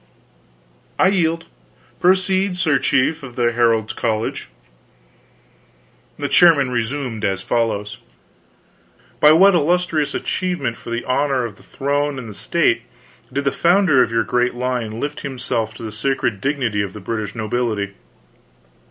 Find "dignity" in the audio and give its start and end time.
16.41-16.81